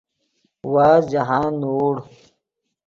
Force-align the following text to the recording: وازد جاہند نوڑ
وازد 0.73 1.03
جاہند 1.11 1.55
نوڑ 1.61 1.93